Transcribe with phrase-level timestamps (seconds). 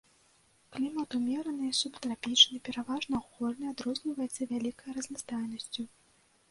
[0.77, 5.83] Клімат умераны і субтрапічны, пераважна горны, адрозніваецца вялікай разнастайнасцю.